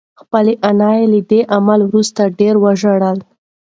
خپله 0.19 0.53
انا 0.69 0.91
له 1.11 1.19
دې 1.29 1.41
عمل 1.55 1.79
وروسته 1.85 2.21
ډېره 2.39 2.59
وژړل. 2.63 3.17